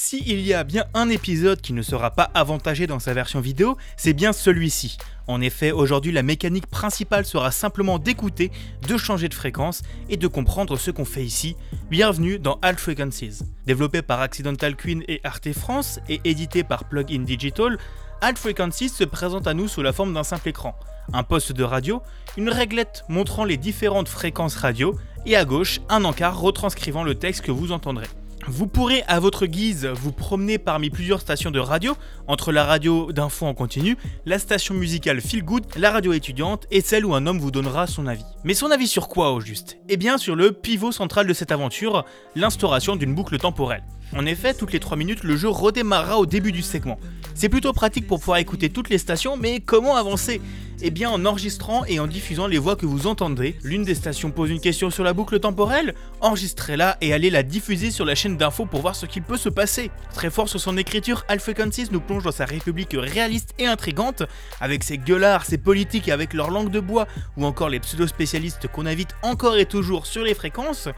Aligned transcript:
S'il 0.00 0.40
y 0.42 0.54
a 0.54 0.62
bien 0.62 0.84
un 0.94 1.08
épisode 1.08 1.60
qui 1.60 1.72
ne 1.72 1.82
sera 1.82 2.12
pas 2.12 2.30
avantagé 2.32 2.86
dans 2.86 3.00
sa 3.00 3.14
version 3.14 3.40
vidéo, 3.40 3.76
c'est 3.96 4.12
bien 4.12 4.32
celui-ci. 4.32 4.96
En 5.26 5.40
effet, 5.40 5.72
aujourd'hui, 5.72 6.12
la 6.12 6.22
mécanique 6.22 6.68
principale 6.68 7.24
sera 7.24 7.50
simplement 7.50 7.98
d'écouter, 7.98 8.52
de 8.86 8.96
changer 8.96 9.28
de 9.28 9.34
fréquence 9.34 9.82
et 10.08 10.16
de 10.16 10.28
comprendre 10.28 10.78
ce 10.78 10.92
qu'on 10.92 11.04
fait 11.04 11.24
ici. 11.24 11.56
Bienvenue 11.90 12.38
dans 12.38 12.60
Alt 12.62 12.78
Frequencies. 12.78 13.40
Développé 13.66 14.00
par 14.00 14.20
Accidental 14.20 14.76
Queen 14.76 15.02
et 15.08 15.20
Arte 15.24 15.52
France 15.52 15.98
et 16.08 16.20
édité 16.22 16.62
par 16.62 16.84
Plugin 16.84 17.24
Digital, 17.24 17.76
Alt 18.20 18.38
Frequencies 18.38 18.90
se 18.90 19.02
présente 19.02 19.48
à 19.48 19.52
nous 19.52 19.66
sous 19.66 19.82
la 19.82 19.92
forme 19.92 20.14
d'un 20.14 20.22
simple 20.22 20.50
écran, 20.50 20.78
un 21.12 21.24
poste 21.24 21.50
de 21.50 21.64
radio, 21.64 22.02
une 22.36 22.50
réglette 22.50 23.04
montrant 23.08 23.44
les 23.44 23.56
différentes 23.56 24.08
fréquences 24.08 24.54
radio 24.54 24.96
et 25.26 25.34
à 25.34 25.44
gauche 25.44 25.80
un 25.88 26.04
encart 26.04 26.40
retranscrivant 26.40 27.02
le 27.02 27.16
texte 27.16 27.42
que 27.42 27.50
vous 27.50 27.72
entendrez. 27.72 28.06
Vous 28.46 28.66
pourrez 28.66 29.02
à 29.08 29.20
votre 29.20 29.46
guise 29.46 29.86
vous 29.86 30.12
promener 30.12 30.58
parmi 30.58 30.90
plusieurs 30.90 31.20
stations 31.20 31.50
de 31.50 31.58
radio, 31.58 31.94
entre 32.26 32.52
la 32.52 32.64
radio 32.64 33.12
d'info 33.12 33.46
en 33.46 33.54
continu, 33.54 33.96
la 34.24 34.38
station 34.38 34.74
musicale 34.74 35.20
Feel 35.20 35.44
Good, 35.44 35.66
la 35.76 35.90
radio 35.90 36.12
étudiante 36.12 36.66
et 36.70 36.80
celle 36.80 37.04
où 37.04 37.14
un 37.14 37.26
homme 37.26 37.38
vous 37.38 37.50
donnera 37.50 37.86
son 37.86 38.06
avis. 38.06 38.24
Mais 38.44 38.54
son 38.54 38.70
avis 38.70 38.86
sur 38.86 39.08
quoi 39.08 39.32
au 39.32 39.40
juste? 39.40 39.78
Eh 39.88 39.96
bien 39.96 40.16
sur 40.16 40.36
le 40.36 40.52
pivot 40.52 40.92
central 40.92 41.26
de 41.26 41.34
cette 41.34 41.52
aventure, 41.52 42.04
l'instauration 42.36 42.96
d'une 42.96 43.14
boucle 43.14 43.38
temporelle. 43.38 43.82
En 44.16 44.24
effet, 44.24 44.54
toutes 44.54 44.72
les 44.72 44.80
3 44.80 44.96
minutes, 44.96 45.22
le 45.22 45.36
jeu 45.36 45.48
redémarrera 45.48 46.18
au 46.18 46.24
début 46.24 46.52
du 46.52 46.62
segment. 46.62 46.98
C'est 47.34 47.50
plutôt 47.50 47.74
pratique 47.74 48.06
pour 48.06 48.20
pouvoir 48.20 48.38
écouter 48.38 48.70
toutes 48.70 48.88
les 48.88 48.98
stations, 48.98 49.36
mais 49.36 49.60
comment 49.60 49.96
avancer? 49.96 50.40
Eh 50.82 50.90
bien 50.90 51.10
en 51.10 51.24
enregistrant 51.24 51.84
et 51.84 52.00
en 52.00 52.06
diffusant 52.06 52.46
les 52.46 52.58
voix 52.58 52.76
que 52.76 52.86
vous 52.86 53.06
entendrez. 53.06 53.56
L'une 53.62 53.82
des 53.82 53.94
stations 53.94 54.30
pose 54.30 54.50
une 54.50 54.60
question 54.60 54.90
sur 54.90 55.04
la 55.04 55.12
boucle 55.12 55.40
temporelle, 55.40 55.94
enregistrez-la 56.20 56.98
et 57.00 57.12
allez 57.12 57.30
la 57.30 57.42
diffuser 57.42 57.90
sur 57.90 58.04
la 58.04 58.14
chaîne 58.14 58.36
d'infos 58.36 58.66
pour 58.66 58.80
voir 58.80 58.94
ce 58.94 59.06
qui 59.06 59.20
peut 59.20 59.36
se 59.36 59.48
passer. 59.48 59.90
Très 60.14 60.30
fort 60.30 60.48
sur 60.48 60.60
son 60.60 60.76
écriture, 60.76 61.24
Frequencies 61.38 61.88
nous 61.90 62.00
plonge 62.00 62.24
dans 62.24 62.32
sa 62.32 62.44
république 62.44 62.96
réaliste 62.98 63.54
et 63.58 63.66
intrigante, 63.66 64.22
avec 64.60 64.84
ses 64.84 64.98
gueulards, 64.98 65.44
ses 65.44 65.58
politiques 65.58 66.08
et 66.08 66.12
avec 66.12 66.34
leur 66.34 66.50
langue 66.50 66.70
de 66.70 66.80
bois, 66.80 67.06
ou 67.36 67.44
encore 67.44 67.68
les 67.68 67.80
pseudo-spécialistes 67.80 68.68
qu'on 68.68 68.86
invite 68.86 69.14
encore 69.22 69.56
et 69.56 69.66
toujours 69.66 70.06
sur 70.06 70.24
les 70.24 70.34
fréquences. 70.34 70.88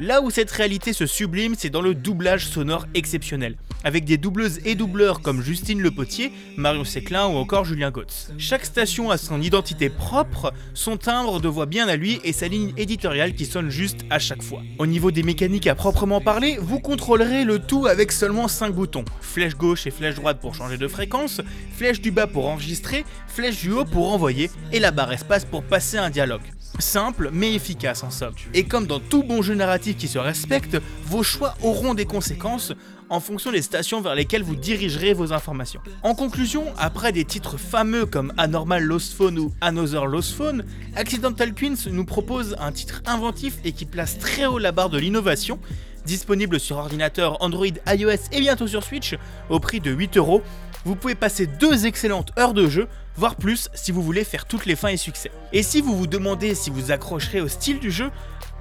Là 0.00 0.22
où 0.22 0.30
cette 0.30 0.50
réalité 0.50 0.94
se 0.94 1.04
sublime, 1.04 1.54
c'est 1.58 1.68
dans 1.68 1.82
le 1.82 1.94
doublage 1.94 2.46
sonore 2.46 2.86
exceptionnel, 2.94 3.56
avec 3.84 4.06
des 4.06 4.16
doubleuses 4.16 4.58
et 4.64 4.74
doubleurs 4.74 5.20
comme 5.20 5.42
Justine 5.42 5.82
Le 5.82 5.90
Potier, 5.90 6.32
Marion 6.56 6.84
Séclin 6.84 7.26
ou 7.26 7.36
encore 7.36 7.66
Julien 7.66 7.90
Gotz. 7.90 8.32
Chaque 8.38 8.64
station 8.64 9.10
a 9.10 9.18
son 9.18 9.42
identité 9.42 9.90
propre, 9.90 10.54
son 10.72 10.96
timbre 10.96 11.38
de 11.38 11.48
voix 11.48 11.66
bien 11.66 11.86
à 11.86 11.96
lui 11.96 12.18
et 12.24 12.32
sa 12.32 12.48
ligne 12.48 12.72
éditoriale 12.78 13.34
qui 13.34 13.44
sonne 13.44 13.68
juste 13.68 14.00
à 14.08 14.18
chaque 14.18 14.42
fois. 14.42 14.62
Au 14.78 14.86
niveau 14.86 15.10
des 15.10 15.22
mécaniques 15.22 15.66
à 15.66 15.74
proprement 15.74 16.22
parler, 16.22 16.56
vous 16.58 16.80
contrôlerez 16.80 17.44
le 17.44 17.58
tout 17.58 17.84
avec 17.84 18.10
seulement 18.10 18.48
5 18.48 18.72
boutons. 18.72 19.04
Flèche 19.20 19.54
gauche 19.54 19.86
et 19.86 19.90
flèche 19.90 20.14
droite 20.14 20.40
pour 20.40 20.54
changer 20.54 20.78
de 20.78 20.88
fréquence, 20.88 21.42
flèche 21.76 22.00
du 22.00 22.10
bas 22.10 22.26
pour 22.26 22.48
enregistrer, 22.48 23.04
flèche 23.28 23.60
du 23.60 23.72
haut 23.72 23.84
pour 23.84 24.10
envoyer 24.10 24.50
et 24.72 24.80
la 24.80 24.92
barre 24.92 25.12
espace 25.12 25.44
pour 25.44 25.62
passer 25.62 25.98
un 25.98 26.08
dialogue. 26.08 26.40
Simple 26.78 27.30
mais 27.32 27.54
efficace 27.54 28.02
en 28.04 28.10
somme. 28.10 28.34
Et 28.54 28.64
comme 28.64 28.86
dans 28.86 29.00
tout 29.00 29.22
bon 29.22 29.42
jeu 29.42 29.54
narratif 29.54 29.89
qui 29.94 30.08
se 30.08 30.18
respecte, 30.18 30.78
vos 31.04 31.22
choix 31.22 31.54
auront 31.62 31.94
des 31.94 32.04
conséquences 32.04 32.72
en 33.08 33.20
fonction 33.20 33.50
des 33.50 33.62
stations 33.62 34.00
vers 34.00 34.14
lesquelles 34.14 34.44
vous 34.44 34.54
dirigerez 34.54 35.12
vos 35.12 35.32
informations. 35.32 35.80
En 36.02 36.14
conclusion, 36.14 36.64
après 36.78 37.12
des 37.12 37.24
titres 37.24 37.58
fameux 37.58 38.06
comme 38.06 38.32
Anormal 38.36 38.84
Lost 38.84 39.14
Phone 39.14 39.38
ou 39.38 39.52
Another 39.60 40.06
Lost 40.06 40.34
Phone, 40.34 40.64
Accidental 40.94 41.52
Queens 41.52 41.90
nous 41.90 42.04
propose 42.04 42.56
un 42.60 42.72
titre 42.72 43.02
inventif 43.06 43.58
et 43.64 43.72
qui 43.72 43.84
place 43.84 44.18
très 44.18 44.46
haut 44.46 44.58
la 44.58 44.72
barre 44.72 44.90
de 44.90 44.98
l'innovation, 44.98 45.58
disponible 46.06 46.60
sur 46.60 46.76
ordinateur 46.76 47.36
Android, 47.42 47.66
iOS 47.86 48.28
et 48.32 48.40
bientôt 48.40 48.66
sur 48.66 48.84
Switch 48.84 49.16
au 49.48 49.60
prix 49.60 49.80
de 49.80 49.90
8 49.90 50.16
euros. 50.16 50.42
Vous 50.84 50.96
pouvez 50.96 51.14
passer 51.14 51.46
deux 51.46 51.86
excellentes 51.86 52.32
heures 52.38 52.54
de 52.54 52.68
jeu 52.68 52.88
voire 53.16 53.36
plus 53.36 53.68
si 53.74 53.92
vous 53.92 54.02
voulez 54.02 54.24
faire 54.24 54.46
toutes 54.46 54.66
les 54.66 54.76
fins 54.76 54.88
et 54.88 54.96
succès. 54.96 55.30
Et 55.52 55.62
si 55.62 55.80
vous 55.80 55.96
vous 55.96 56.06
demandez 56.06 56.54
si 56.54 56.70
vous 56.70 56.90
accrocherez 56.90 57.40
au 57.40 57.48
style 57.48 57.78
du 57.78 57.90
jeu, 57.90 58.10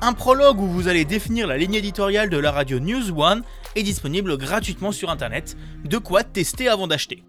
un 0.02 0.14
prologue 0.14 0.60
où 0.60 0.68
vous 0.68 0.88
allez 0.88 1.06
définir 1.06 1.48
la 1.48 1.58
ligne 1.58 1.76
éditoriale 1.76 2.30
de 2.30 2.38
la 2.38 2.52
radio 2.52 2.80
News 2.80 3.12
One 3.18 3.44
est 3.76 3.84
disponible 3.84 4.38
gratuitement 4.38 4.92
sur 4.92 5.10
internet, 5.10 5.56
de 5.86 5.98
quoi 5.98 6.24
tester 6.24 6.68
avant 6.68 6.88
d'acheter. 6.88 7.24